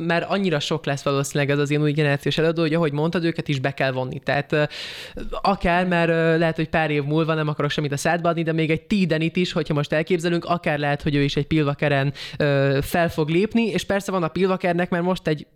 [0.06, 3.48] mert annyira sok lesz valószínűleg ez az ilyen új generációs előadó, hogy ahogy mondtad, őket
[3.48, 4.18] is be kell vonni.
[4.18, 4.68] Tehát
[5.42, 8.70] akár, mert lehet, hogy pár év múlva nem akarok semmit a szádba adni, de még
[8.70, 12.12] egy Tidenit is, hogyha most elképzelünk, akár lehet, hogy ő is egy Pilvakeren
[12.80, 15.46] fel fog lépni, és persze van a Pilvakernek, mert most egy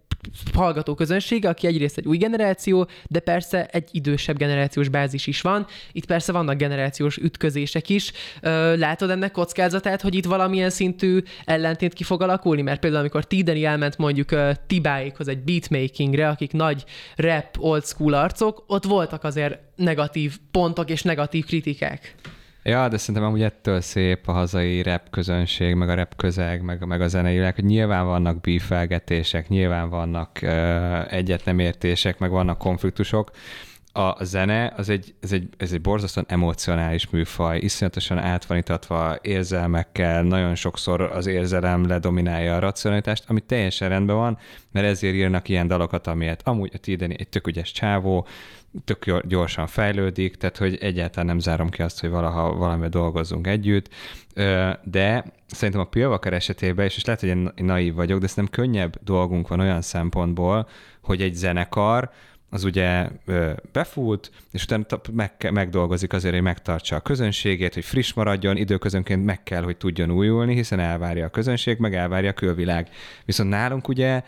[0.54, 5.66] hallgató közönsége, aki egyrészt egy új generáció, de persze egy idősebb generációs bázis is van.
[5.92, 8.12] Itt persze vannak generációs ütközések is.
[8.76, 12.62] Látod ennek kockázatát, hogy itt valamilyen szintű ellentét ki fog alakulni?
[12.62, 14.28] Mert például amikor Tideni elment mondjuk
[14.66, 16.84] Tibáékhoz egy beatmakingre, akik nagy
[17.16, 22.14] rap, old school arcok, ott voltak azért negatív pontok és negatív kritikák.
[22.64, 26.86] Ja, de szerintem amúgy ettől szép a hazai rap közönség, meg a rap közeg, meg,
[26.86, 32.30] meg a zenei világ, hogy nyilván vannak bífelgetések, nyilván vannak uh, egyet nem értések, meg
[32.30, 33.30] vannak konfliktusok.
[33.92, 40.54] A zene az egy, ez egy, ez egy borzasztóan emocionális műfaj, iszonyatosan átvanítatva érzelmekkel, nagyon
[40.54, 44.38] sokszor az érzelem ledominálja a racionalitást, ami teljesen rendben van,
[44.72, 48.26] mert ezért írnak ilyen dalokat, amilyet amúgy a Tideni egy tök ügyes csávó,
[48.84, 53.88] tök gyorsan fejlődik, tehát hogy egyáltalán nem zárom ki azt, hogy valaha valamivel dolgozzunk együtt,
[54.82, 59.48] de szerintem a Pilvaker esetében, és lehet, hogy én naív vagyok, de szerintem könnyebb dolgunk
[59.48, 60.68] van olyan szempontból,
[61.02, 62.10] hogy egy zenekar,
[62.50, 63.08] az ugye
[63.72, 69.42] befut, és utána meg, megdolgozik azért, hogy megtartsa a közönségét, hogy friss maradjon, időközönként meg
[69.42, 72.88] kell, hogy tudjon újulni, hiszen elvárja a közönség, meg elvárja a külvilág.
[73.24, 74.22] Viszont nálunk ugye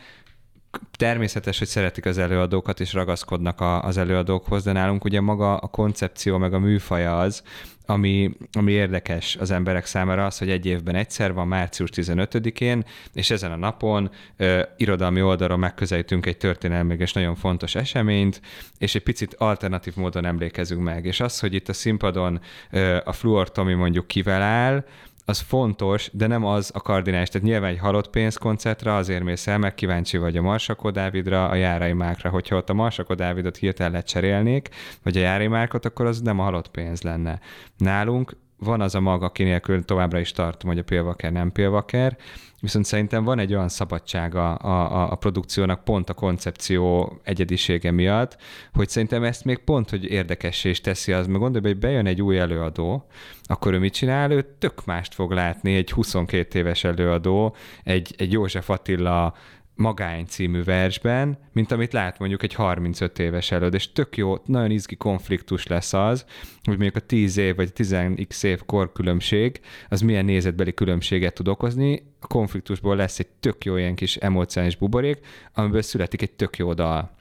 [0.97, 5.67] természetes, hogy szeretik az előadókat, és ragaszkodnak a, az előadókhoz, de nálunk ugye maga a
[5.67, 7.43] koncepció, meg a műfaja az,
[7.87, 13.31] ami, ami érdekes az emberek számára az, hogy egy évben egyszer van, március 15-én, és
[13.31, 18.41] ezen a napon ö, irodalmi oldalon megközelítünk egy történelmi és nagyon fontos eseményt,
[18.79, 21.05] és egy picit alternatív módon emlékezünk meg.
[21.05, 24.85] És az, hogy itt a színpadon ö, a Fluor Tomi mondjuk kivel áll,
[25.25, 27.29] az fontos, de nem az a kardinális.
[27.29, 31.55] Tehát nyilván egy halott pénzkoncertre azért mész el, meg kíváncsi vagy a Marsakó Dávidra, a
[31.55, 32.31] Járai Márkra.
[32.31, 34.69] Hogyha ott a Marsakó Dávidot hirtelen lecserélnék,
[35.03, 37.41] vagy a Járai Márkot, akkor az nem a halott pénz lenne.
[37.77, 42.16] Nálunk van az a maga, aki nélkül továbbra is tartom, hogy a pélvaker nem pélvaker,
[42.61, 48.37] viszont szerintem van egy olyan szabadsága a, a, a produkciónak pont a koncepció egyedisége miatt,
[48.72, 52.22] hogy szerintem ezt még pont, hogy érdekessé is teszi az, mert gondolj, hogy bejön egy
[52.22, 53.07] új előadó,
[53.42, 54.31] akkor ő mit csinál?
[54.31, 59.35] Ő tök mást fog látni, egy 22 éves előadó, egy, egy József Attila
[59.77, 64.71] Magány című versben, mint amit lát mondjuk egy 35 éves előd, és tök jó, nagyon
[64.71, 66.25] izgi konfliktus lesz az,
[66.63, 72.03] hogy mondjuk a 10 év vagy 10x év korkülönbség, az milyen nézetbeli különbséget tud okozni,
[72.21, 75.19] a konfliktusból lesz egy tök jó ilyen kis emocionális buborék,
[75.53, 77.15] amiből születik egy tök jó dal.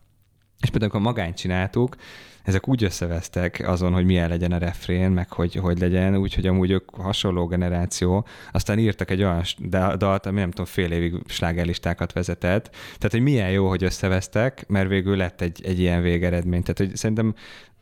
[0.62, 1.96] És például, amikor magányt csináltuk,
[2.44, 6.72] ezek úgy összevesztek azon, hogy milyen legyen a refrén, meg hogy, hogy legyen, úgyhogy amúgy
[6.72, 9.44] ők hasonló generáció, aztán írtak egy olyan
[9.98, 12.70] dalt, ami nem tudom, fél évig slágerlistákat vezetett.
[12.70, 16.62] Tehát, hogy milyen jó, hogy összevesztek, mert végül lett egy, egy ilyen végeredmény.
[16.62, 17.34] Tehát, hogy szerintem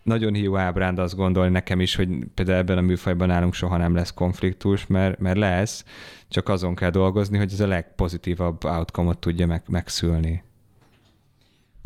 [0.04, 3.96] nagyon hiú ábránd azt gondolni nekem is, hogy például ebben a műfajban nálunk soha nem
[3.96, 5.86] lesz konfliktus, mert, mert lesz,
[6.30, 10.44] csak azon kell dolgozni, hogy ez a legpozitívabb outcome-ot tudja meg, megszülni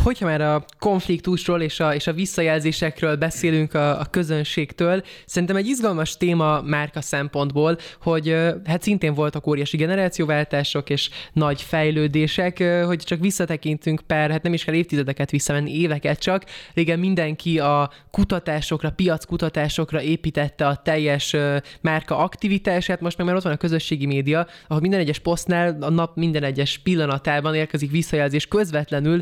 [0.03, 5.67] hogyha már a konfliktusról és a, és a visszajelzésekről beszélünk a, a közönségtől, szerintem egy
[5.67, 13.19] izgalmas téma márka szempontból, hogy hát szintén voltak óriási generációváltások és nagy fejlődések, hogy csak
[13.19, 16.43] visszatekintünk per, hát nem is kell évtizedeket visszamenni, éveket csak.
[16.73, 21.36] Régen mindenki a kutatásokra, piackutatásokra építette a teljes
[21.81, 25.89] márka aktivitását, most meg már ott van a közösségi média, ahol minden egyes posztnál a
[25.89, 29.21] nap minden egyes pillanatában érkezik visszajelzés közvetlenül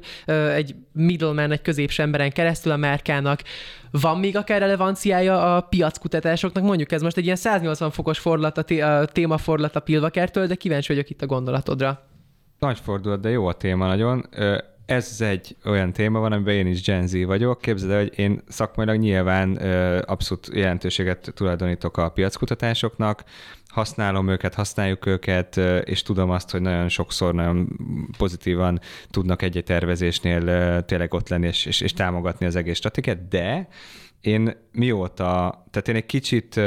[0.53, 3.41] egy middleman, egy középső emberen keresztül a márkának.
[3.91, 6.63] Van még akár relevanciája a piackutatásoknak?
[6.63, 10.56] Mondjuk ez most egy ilyen 180 fokos fordulat, a, té- a témafordulat a Pilvakertől, de
[10.56, 12.08] kíváncsi vagyok itt a gondolatodra.
[12.60, 14.26] Nagy fordulat, de jó a téma nagyon
[14.86, 17.62] ez egy olyan téma van, amiben én is Gen Z vagyok.
[17.62, 19.56] Képzeld el, hogy én szakmailag nyilván
[20.06, 23.24] abszolút jelentőséget tulajdonítok a piackutatásoknak,
[23.67, 27.67] használom őket, használjuk őket, és tudom azt, hogy nagyon sokszor nagyon
[28.17, 30.41] pozitívan tudnak egy tervezésnél
[30.86, 33.67] tényleg ott lenni és, és, és támogatni az egész stratégiát, de
[34.23, 36.59] én mióta, tehát én egy kicsit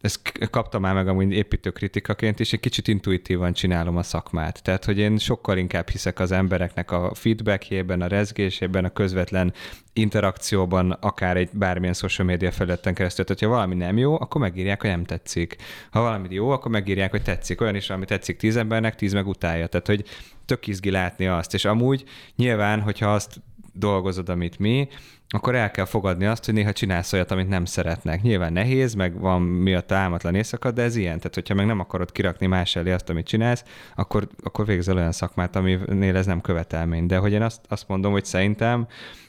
[0.00, 4.62] ezt kaptam már meg amúgy építő kritikaként, és egy kicsit intuitívan csinálom a szakmát.
[4.62, 9.52] Tehát, hogy én sokkal inkább hiszek az embereknek a feedbackjében, a rezgésében, a közvetlen
[9.92, 13.24] interakcióban, akár egy bármilyen social media felületen keresztül.
[13.24, 15.56] Tehát, ha valami nem jó, akkor megírják, hogy nem tetszik.
[15.90, 17.60] Ha valami jó, akkor megírják, hogy tetszik.
[17.60, 19.66] Olyan is, ami tetszik tíz embernek, tíz meg utálja.
[19.66, 20.04] Tehát, hogy
[20.44, 21.54] tök izgi látni azt.
[21.54, 22.04] És amúgy
[22.36, 23.40] nyilván, hogyha azt
[23.72, 24.88] dolgozod, amit mi,
[25.32, 28.22] akkor el kell fogadni azt, hogy néha csinálsz olyat, amit nem szeretnek.
[28.22, 31.16] Nyilván nehéz, meg van miatt álmatlan éjszaka, de ez ilyen.
[31.16, 35.12] Tehát, hogyha meg nem akarod kirakni más elé azt, amit csinálsz, akkor, akkor végzel olyan
[35.12, 37.06] szakmát, aminél ez nem követelmény.
[37.06, 38.86] De hogy én azt, azt mondom, hogy szerintem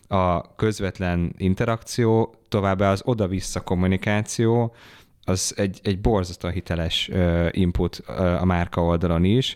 [0.07, 4.75] a közvetlen interakció, továbbá az oda-vissza kommunikáció,
[5.23, 7.09] az egy, egy borzasztóan hiteles
[7.51, 7.95] input
[8.39, 9.55] a márka oldalon is,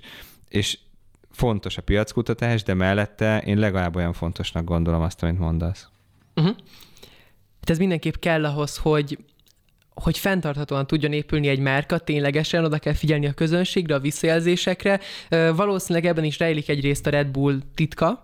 [0.49, 0.79] és
[1.35, 5.87] fontos a piackutatás, de mellette én legalább olyan fontosnak gondolom azt, amit mondasz.
[6.35, 6.55] Uh-huh.
[7.59, 9.17] Hát ez mindenképp kell ahhoz, hogy
[9.95, 14.99] hogy fenntarthatóan tudjon épülni egy márka, ténylegesen oda kell figyelni a közönségre, a visszajelzésekre.
[15.55, 18.21] Valószínűleg ebben is rejlik egyrészt a Red Bull titka,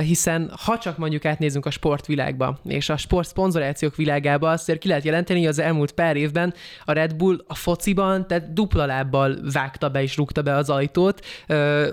[0.00, 5.04] hiszen ha csak mondjuk átnézünk a sportvilágba, és a sport szponzorációk világába, azt ki lehet
[5.04, 6.54] jelenteni, hogy az elmúlt pár évben
[6.84, 11.24] a Red Bull a fociban, tehát dupla lábbal vágta be és rúgta be az ajtót.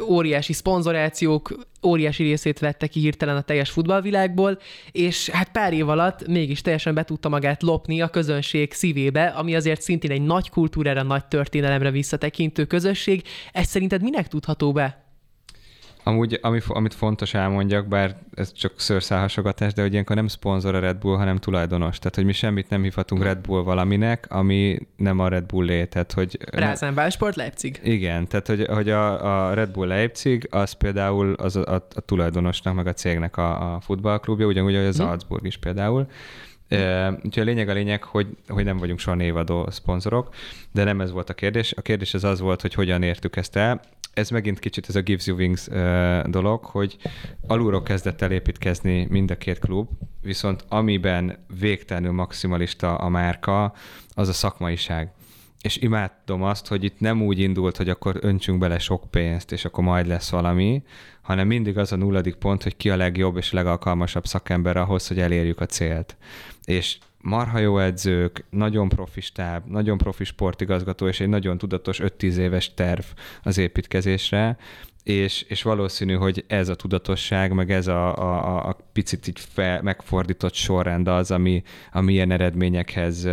[0.08, 4.60] Óriási szponzorációk, óriási részét vette ki hirtelen a teljes futballvilágból,
[4.92, 9.56] és hát pár év alatt mégis teljesen be tudta magát lopni a közönség szívébe, ami
[9.56, 13.24] azért szintén egy nagy kultúrára, nagy történelemre visszatekintő közösség.
[13.52, 15.09] Ez szerinted minek tudható be?
[16.10, 20.80] Amúgy, ami, amit fontos elmondjak, bár ez csak szőrszálhasogatás, de hogy ilyenkor nem szponzor a
[20.80, 21.98] Red Bull, hanem tulajdonos.
[21.98, 26.12] Tehát, hogy mi semmit nem hívhatunk Red Bull valaminek, ami nem a Red Bull Tehát,
[26.12, 26.38] hogy...
[26.52, 27.80] Rázenbálsport Leipzig.
[27.84, 32.02] Igen, tehát, hogy, hogy a, a Red Bull Leipzig, az például az a, a, a
[32.02, 35.04] tulajdonosnak, meg a cégnek a, a futballklubja, ugyanúgy, hogy az hm.
[35.04, 36.08] Salzburg is például.
[37.24, 40.36] Úgyhogy a lényeg a lényeg, hogy, hogy nem vagyunk soha névadó szponzorok,
[40.72, 41.74] de nem ez volt a kérdés.
[41.74, 43.82] A kérdés az az volt, hogy hogyan értük ezt el
[44.20, 45.68] ez megint kicsit ez a Gives You Wings
[46.26, 46.98] dolog, hogy
[47.48, 49.90] alulról kezdett el építkezni mind a két klub,
[50.22, 53.74] viszont amiben végtelenül maximalista a márka,
[54.14, 55.12] az a szakmaiság.
[55.62, 59.66] És imádom azt, hogy itt nem úgy indult, hogy akkor öntsünk bele sok pénzt, és
[59.66, 60.84] akkor majd lesz valami,
[61.22, 65.20] hanem mindig az a nulladik pont, hogy ki a legjobb és legalkalmasabb szakember ahhoz, hogy
[65.20, 66.18] elérjük a célt.
[66.66, 72.36] És marha jó edzők, nagyon profi stáb, nagyon profi sportigazgató, és egy nagyon tudatos 5-10
[72.36, 73.04] éves terv
[73.44, 74.58] az építkezésre,
[75.10, 79.82] és, és valószínű, hogy ez a tudatosság, meg ez a, a, a picit így fel,
[79.82, 83.28] megfordított sorrend az, ami, ami ilyen eredményekhez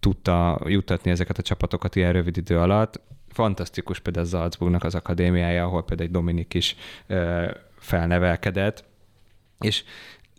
[0.00, 3.00] tudta jutatni ezeket a csapatokat ilyen rövid idő alatt.
[3.28, 6.76] Fantasztikus például Salzburgnak az akadémiája, ahol például egy Dominik is
[7.76, 8.84] felnevelkedett,
[9.60, 9.84] és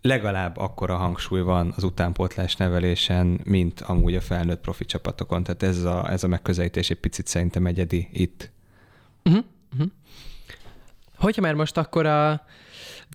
[0.02, 5.42] legalább akkora hangsúly van az utánpótlás nevelésen, mint amúgy a felnőtt profi csapatokon.
[5.42, 8.50] Tehát ez a, ez a megközelítés egy picit szerintem egyedi itt.
[9.24, 9.44] Uh-huh.
[9.72, 9.90] Uh-huh.
[11.18, 12.44] Hogyha már most akkor a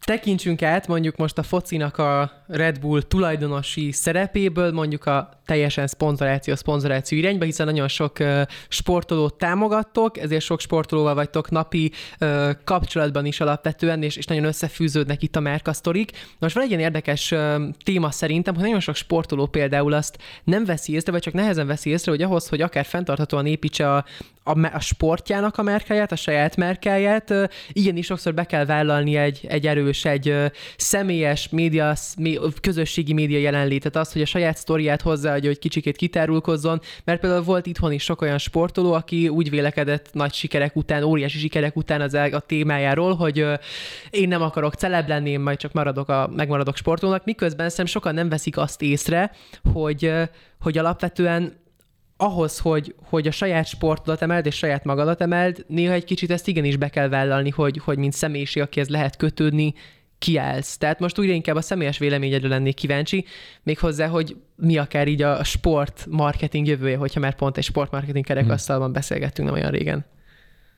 [0.05, 6.55] tekintsünk át mondjuk most a focinak a Red Bull tulajdonosi szerepéből mondjuk a teljesen szponzoráció,
[6.55, 8.17] szponzoráció irányba, hiszen nagyon sok
[8.67, 11.91] sportolót támogattok, ezért sok sportolóval vagytok napi
[12.63, 16.11] kapcsolatban is alapvetően, és, és nagyon összefűződnek itt a márkasztorik.
[16.39, 17.33] Most van egy ilyen érdekes
[17.83, 21.89] téma szerintem, hogy nagyon sok sportoló például azt nem veszi észre, vagy csak nehezen veszi
[21.89, 24.05] észre, hogy ahhoz, hogy akár fenntarthatóan építse a,
[24.43, 27.33] a, a sportjának a márkáját, a saját márkáját,
[27.71, 30.35] igenis sokszor be kell vállalni egy, egy erős, egy
[30.77, 31.93] személyes média,
[32.61, 37.65] közösségi média jelenlétet, az, hogy a saját sztoriát hozzá hogy kicsikét kitárulkozzon, mert például volt
[37.65, 42.13] itthon is sok olyan sportoló, aki úgy vélekedett nagy sikerek után, óriási sikerek után az
[42.13, 43.45] a témájáról, hogy
[44.09, 48.13] én nem akarok celeb lenni, én majd csak maradok a, megmaradok sportolónak, miközben szerintem sokan
[48.13, 49.31] nem veszik azt észre,
[49.73, 50.13] hogy,
[50.59, 51.59] hogy alapvetően
[52.21, 56.47] ahhoz, hogy, hogy a saját sportodat emeld és saját magadat emeld, néha egy kicsit ezt
[56.47, 59.73] igenis be kell vállalni, hogy, hogy mint személyiség, akihez lehet kötődni,
[60.17, 60.77] kiállsz.
[60.77, 63.25] Tehát most újra inkább a személyes véleményedre lennék kíváncsi,
[63.63, 68.85] méghozzá, hogy mi akár így a sport marketing jövője, hogyha már pont egy sportmarketing kerekasztalban
[68.85, 68.93] hmm.
[68.93, 70.05] beszélgettünk nem olyan régen.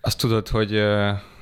[0.01, 0.69] Azt tudod, hogy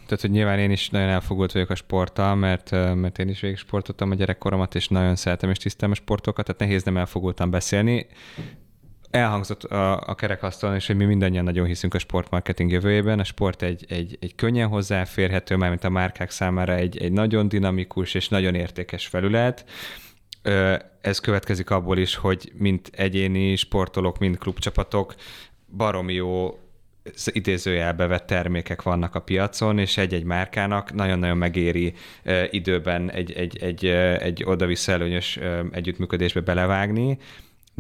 [0.06, 3.58] tehát, hogy nyilván én is nagyon elfogult vagyok a sporttal, mert, mert én is végig
[3.58, 8.08] sportoltam a gyerekkoromat, és nagyon szeretem és tisztelem a sportokat, tehát nehéz nem elfogultam beszélni
[9.12, 13.19] elhangzott a, a kerekasztalon is, hogy mi mindannyian nagyon hiszünk a sportmarketing jövőjében.
[13.19, 18.13] A sport egy, egy, egy könnyen hozzáférhető, mármint a márkák számára egy, egy nagyon dinamikus
[18.13, 19.65] és nagyon értékes felület.
[21.02, 25.15] Ez következik abból is, hogy mint egyéni sportolók, mint klubcsapatok
[25.78, 26.60] baromi jó
[27.26, 31.93] idézőjelbe vett termékek vannak a piacon, és egy-egy márkának nagyon-nagyon megéri
[32.50, 33.86] időben egy, egy, egy,
[34.19, 35.39] egy oda-vissza előnyös
[35.71, 37.17] együttműködésbe belevágni,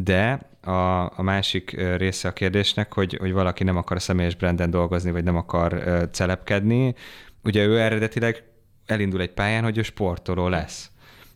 [0.03, 4.69] de a, a másik része a kérdésnek, hogy, hogy valaki nem akar a személyes branden
[4.69, 6.95] dolgozni, vagy nem akar celepkedni.
[7.43, 8.43] Ugye ő eredetileg
[8.85, 10.90] elindul egy pályán, hogy ő sportoló lesz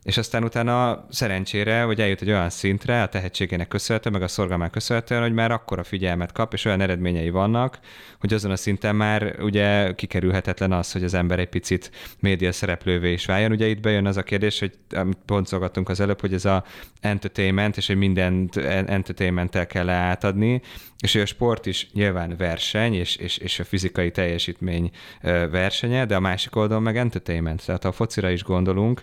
[0.06, 4.70] és aztán utána szerencsére, hogy eljut egy olyan szintre a tehetségének köszönhetően, meg a szorgalmán
[4.70, 7.78] köszönhetően, hogy már akkora figyelmet kap, és olyan eredményei vannak,
[8.18, 11.90] hogy azon a szinten már ugye kikerülhetetlen az, hogy az ember egy picit
[12.20, 13.52] média szereplővé is váljon.
[13.52, 16.64] Ugye itt bejön az a kérdés, hogy amit pontszolgattunk az előbb, hogy ez a
[17.00, 20.62] entertainment, és hogy mindent entertainment-tel kell átadni,
[20.98, 24.90] és a sport is nyilván verseny, és, és, és a fizikai teljesítmény
[25.50, 27.66] versenye, de a másik oldalon meg entertainment.
[27.66, 29.02] Tehát ha a focira is gondolunk,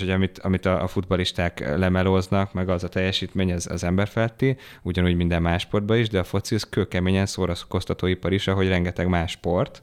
[0.00, 4.56] természetes, hogy amit, amit a, a futbalisták lemelóznak, meg az a teljesítmény, az, az emberfeletti,
[4.82, 9.30] ugyanúgy minden más sportban is, de a foci az kőkeményen szórakoztatóipar is, ahogy rengeteg más
[9.30, 9.82] sport.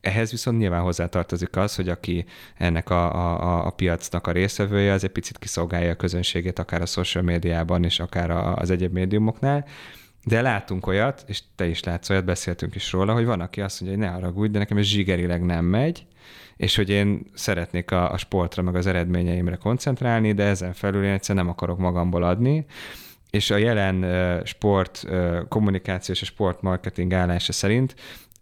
[0.00, 2.24] Ehhez viszont nyilván hozzátartozik az, hogy aki
[2.56, 6.86] ennek a, a, a piacnak a részvevője, az egy picit kiszolgálja a közönségét, akár a
[6.86, 9.64] social médiában, és akár az egyéb médiumoknál,
[10.24, 13.80] de látunk olyat, és te is látsz olyat, beszéltünk is róla, hogy van, aki azt
[13.80, 16.06] mondja, hogy ne haragudj, de nekem ez zsigerileg nem megy,
[16.56, 21.12] és hogy én szeretnék a, a sportra, meg az eredményeimre koncentrálni, de ezen felül én
[21.12, 22.66] egyszerűen nem akarok magamból adni,
[23.30, 24.04] és a jelen
[24.44, 25.06] sport
[25.48, 27.94] kommunikáció és a sport marketing állása szerint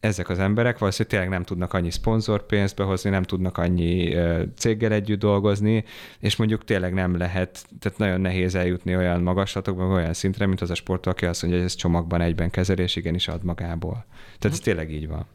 [0.02, 4.16] ezek az emberek valószínűleg tényleg nem tudnak annyi szponzorpénzt behozni, nem tudnak annyi
[4.56, 5.84] céggel együtt dolgozni,
[6.18, 10.70] és mondjuk tényleg nem lehet, tehát nagyon nehéz eljutni olyan magaslatokba, olyan szintre, mint az
[10.70, 14.04] a sport, aki azt mondja, hogy ez csomagban egyben kezelés, igenis ad magából.
[14.38, 15.26] Tehát ez tényleg így van.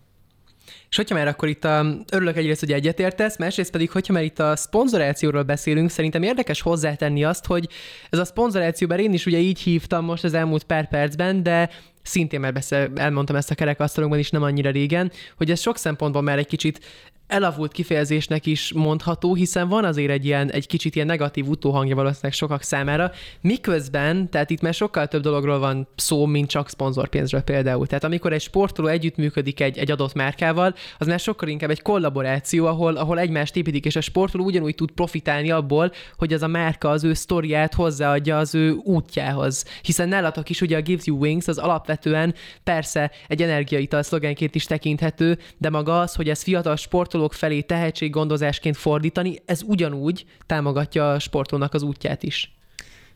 [0.89, 4.39] És hogyha már akkor itt a, örülök egyrészt, hogy egyetértesz, másrészt pedig, hogyha már itt
[4.39, 7.67] a szponzorációról beszélünk, szerintem érdekes hozzátenni azt, hogy
[8.09, 11.69] ez a szponzoráció, bár én is ugye így hívtam most az elmúlt pár percben, de
[12.01, 16.21] szintén már beszél, elmondtam ezt a kerekasztalokban is nem annyira régen, hogy ez sok szempontból
[16.21, 16.79] már egy kicsit
[17.27, 22.33] elavult kifejezésnek is mondható, hiszen van azért egy ilyen, egy kicsit ilyen negatív utóhangja valószínűleg
[22.33, 23.11] sokak számára,
[23.41, 27.87] miközben, tehát itt már sokkal több dologról van szó, mint csak szponzorpénzről például.
[27.87, 32.65] Tehát amikor egy sportoló együttműködik egy, egy adott márkával, az már sokkal inkább egy kollaboráció,
[32.65, 36.89] ahol, ahol egymást építik, és a sportoló ugyanúgy tud profitálni abból, hogy az a márka
[36.89, 39.65] az ő sztoriát hozzáadja az ő útjához.
[39.81, 44.65] Hiszen nálatok is ugye a Gives You Wings az alapvetően persze egy energiaital szlogenként is
[44.65, 51.11] tekinthető, de maga az, hogy ez fiatal sportoló sportolók felé tehetséggondozásként fordítani, ez ugyanúgy támogatja
[51.11, 52.55] a sportolónak az útját is.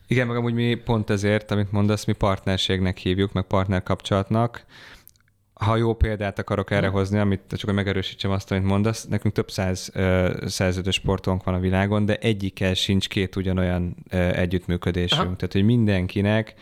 [0.08, 4.66] Igen, meg amúgy mi pont ezért, amit mondasz, mi partnerségnek hívjuk, meg partnerkapcsolatnak.
[5.54, 9.52] Ha jó példát akarok erre hozni, amit csak hogy megerősítsem azt, amit mondasz, nekünk több
[9.52, 13.96] száz uh, szerződő sportolónk van a világon, de egyikkel sincs két ugyanolyan
[14.34, 15.22] együttműködésünk.
[15.22, 15.36] Aha.
[15.36, 16.54] Tehát, hogy mindenkinek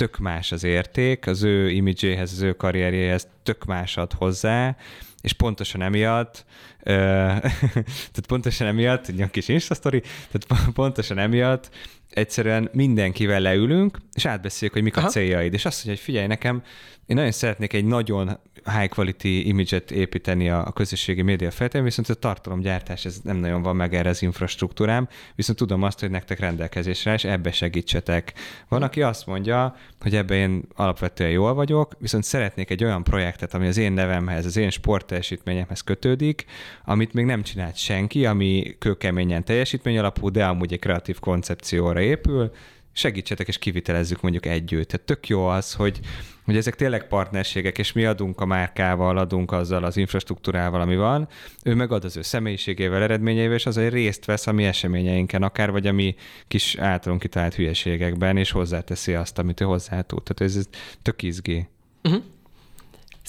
[0.00, 4.76] tök más az érték, az ő imidzséhez, az ő karrierjéhez tök más ad hozzá,
[5.20, 6.44] és pontosan emiatt,
[6.84, 11.70] tehát pontosan emiatt, egy kis Insta story, tehát pontosan emiatt
[12.10, 15.06] egyszerűen mindenkivel leülünk, és átbeszéljük, hogy mik Aha.
[15.06, 15.52] a céljaid.
[15.52, 16.62] És azt mondja, hogy figyelj, nekem
[17.06, 22.08] én nagyon szeretnék egy nagyon high quality image-et építeni a, a közösségi média feltétlenül, viszont
[22.08, 26.38] a tartalomgyártás ez nem nagyon van meg erre az infrastruktúrám, viszont tudom azt, hogy nektek
[26.38, 28.32] rendelkezésre, és ebbe segítsetek.
[28.68, 33.54] Van, aki azt mondja, hogy ebbe én alapvetően jól vagyok, viszont szeretnék egy olyan projektet,
[33.54, 36.44] ami az én nevemhez, az én sportteljesítményemhez kötődik,
[36.84, 42.52] amit még nem csinált senki, ami kőkeményen teljesítmény alapú, de amúgy egy kreatív koncepcióra épül,
[42.92, 44.88] segítsetek és kivitelezzük mondjuk együtt.
[44.88, 46.00] Tehát tök jó az, hogy,
[46.44, 51.28] hogy ezek tényleg partnerségek, és mi adunk a márkával, adunk azzal az infrastruktúrával, ami van,
[51.64, 55.70] ő meg ad az ő személyiségével, eredményeivel, és azért részt vesz a mi eseményeinken, akár
[55.70, 56.14] vagy a mi
[56.48, 60.22] kis általunk kitalált hülyeségekben, és hozzáteszi azt, amit ő hozzá tud.
[60.22, 60.68] Tehát ez, ez
[61.02, 61.68] tök izgi.
[62.02, 62.22] Uh-huh.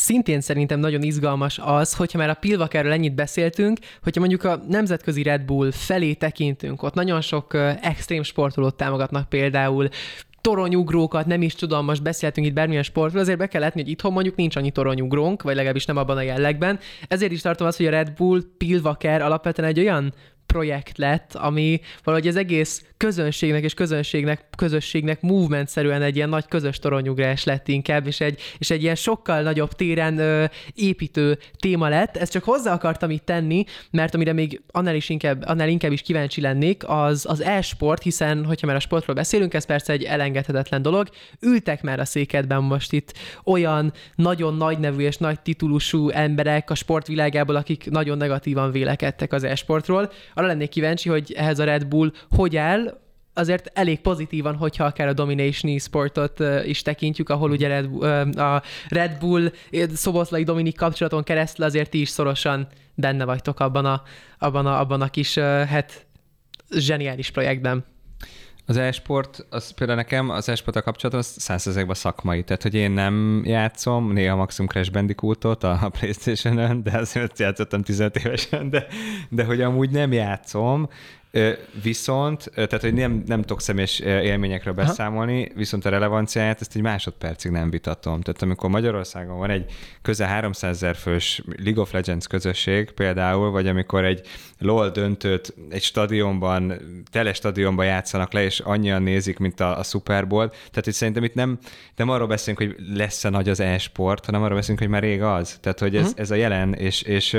[0.01, 5.23] Szintén szerintem nagyon izgalmas az, hogyha már a Pilvakerről ennyit beszéltünk, hogyha mondjuk a nemzetközi
[5.23, 9.87] Red Bull felé tekintünk, ott nagyon sok extrém sportolót támogatnak például,
[10.41, 14.11] toronyugrókat, nem is tudom, most beszéltünk itt bármilyen sportról, azért be kell látni, hogy itthon
[14.11, 16.79] mondjuk nincs annyi toronyugrónk, vagy legalábbis nem abban a jellegben.
[17.07, 20.13] Ezért is tartom azt, hogy a Red Bull Pilvaker alapvetően egy olyan
[20.51, 26.79] projekt lett, ami valahogy az egész közönségnek és közönségnek, közösségnek movement-szerűen egy ilyen nagy közös
[26.79, 30.45] toronyugrás lett inkább, és egy, és egy ilyen sokkal nagyobb téren ö,
[30.75, 32.17] építő téma lett.
[32.17, 36.01] Ezt csak hozzá akartam itt tenni, mert amire még annál, is inkább, annál inkább is
[36.01, 40.81] kíváncsi lennék, az az e-sport, hiszen hogyha már a sportról beszélünk, ez persze egy elengedhetetlen
[40.81, 41.09] dolog.
[41.39, 46.75] Ültek már a székedben most itt olyan nagyon nagy nevű és nagy titulusú emberek a
[46.75, 50.11] sportvilágából, akik nagyon negatívan vélekedtek az e-sportról.
[50.41, 52.99] Arra lennék kíváncsi, hogy ehhez a Red Bull hogy áll,
[53.33, 58.53] azért elég pozitívan, hogyha akár a Domination sportot uh, is tekintjük, ahol ugye Red, uh,
[58.55, 59.51] a Red Bull
[59.93, 64.03] Szoboszlai Dominik kapcsolaton keresztül azért ti is szorosan benne vagytok abban a,
[64.37, 66.05] abban a, abban a kis, hát
[66.69, 67.85] zseniális projektben.
[68.71, 73.41] Az e-sport, az például nekem az e-sport a kapcsolatom százszerzegben szakmai, tehát hogy én nem
[73.45, 78.87] játszom, néha maximum Crash Bandicootot a, a Playstation-ön, de azért játszottam 15 évesen, de,
[79.29, 80.89] de hogy amúgy nem játszom,
[81.83, 85.53] Viszont, tehát hogy nem, nem tudok személyes élményekről beszámolni, Aha.
[85.55, 88.21] viszont a relevanciáját ezt egy másodpercig nem vitatom.
[88.21, 89.71] Tehát amikor Magyarországon van egy
[90.01, 94.27] közel 300 ezer fős League of Legends közösség például, vagy amikor egy
[94.57, 96.73] LOL döntőt egy stadionban,
[97.11, 100.49] tele stadionban játszanak le, és annyian nézik, mint a, a Super Bowl.
[100.49, 101.59] Tehát hogy szerintem itt nem,
[101.95, 105.57] nem arról beszélünk, hogy lesz-e nagy az e-sport, hanem arról beszélünk, hogy már rég az.
[105.61, 106.19] Tehát, hogy ez, uh-huh.
[106.19, 107.37] ez a jelen, és, és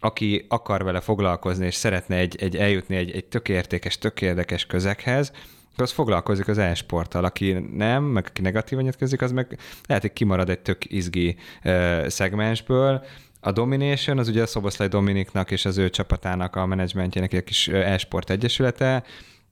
[0.00, 4.66] aki akar vele foglalkozni, és szeretne egy, egy eljutni egy, egy tök értékes, tök érdekes
[4.66, 5.32] közekhez,
[5.76, 10.48] az foglalkozik az e-sporttal, aki nem, meg aki negatívan nyilatkozik, az meg lehet, hogy kimarad
[10.48, 13.04] egy tök izgi uh, szegmensből.
[13.40, 17.68] A Domination, az ugye a Szoboszlai Dominiknak és az ő csapatának a menedzsmentjének egy kis
[17.68, 19.04] e-sport egyesülete,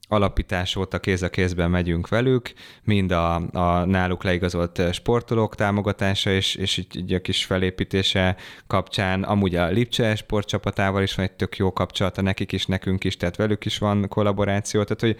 [0.07, 2.53] alapítás óta kéz a kézben megyünk velük,
[2.83, 8.35] mind a, a náluk leigazolt sportolók támogatása és, és így, így a kis felépítése
[8.67, 13.17] kapcsán, amúgy a Lipcse sportcsapatával is van egy tök jó kapcsolata, nekik is, nekünk is,
[13.17, 15.17] tehát velük is van kollaboráció, tehát hogy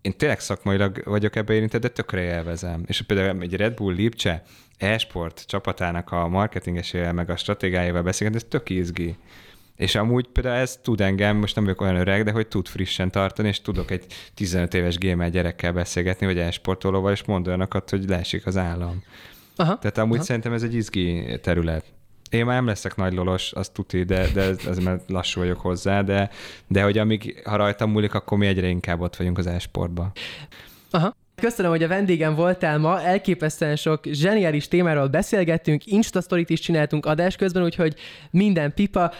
[0.00, 2.82] én tényleg szakmailag vagyok ebbe érintett, de tökre élvezem.
[2.86, 4.42] És például egy Red Bull Lipcse
[4.78, 9.16] e-sport csapatának a marketingesével, meg a stratégiájával beszélgetni, ez tök izgi.
[9.76, 13.10] És amúgy például ez tud engem, most nem vagyok olyan öreg, de hogy tud frissen
[13.10, 18.46] tartani, és tudok egy 15 éves gamer gyerekkel beszélgetni, vagy esportolóval, és olyanokat, hogy leesik
[18.46, 19.02] az állam.
[19.56, 20.24] Aha, Tehát amúgy aha.
[20.24, 21.84] szerintem ez egy izgi terület.
[22.30, 25.60] Én már nem leszek nagy lolos, azt tuti, de, de ez, ez mert lassú vagyok
[25.60, 26.30] hozzá, de,
[26.66, 30.12] de hogy amíg, ha rajtam múlik, akkor mi egyre inkább ott vagyunk az esportban.
[30.90, 31.16] Aha.
[31.42, 37.06] Köszönöm, hogy a vendégem voltál ma, elképesztően sok zseniális témáról beszélgettünk, Insta story is csináltunk
[37.06, 37.94] adás közben, úgyhogy
[38.30, 39.12] minden pipa.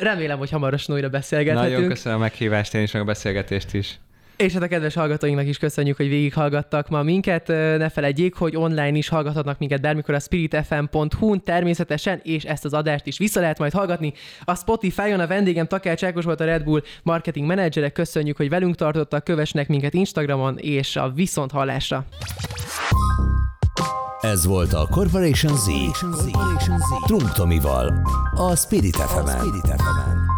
[0.00, 1.72] Remélem, hogy hamarosan újra beszélgethetünk.
[1.72, 3.98] Nagyon köszönöm a meghívást, én is, meg a beszélgetést is.
[4.40, 7.46] És hát a kedves hallgatóinknak is köszönjük, hogy végighallgattak ma minket.
[7.46, 13.06] Ne felejtjék, hogy online is hallgathatnak minket bármikor a spiritfm.hu-n természetesen, és ezt az adást
[13.06, 14.12] is vissza lehet majd hallgatni.
[14.44, 17.90] A Spotify-on a vendégem Takács Ákos volt a Red Bull marketing menedzsere.
[17.90, 22.04] Köszönjük, hogy velünk tartottak, kövesnek minket Instagramon, és a viszont hallásra.
[24.20, 25.66] Ez volt a Corporation Z.
[26.00, 27.06] Corporation Z.
[27.06, 27.92] Trunk Tomival.
[28.34, 30.29] A Spirit fm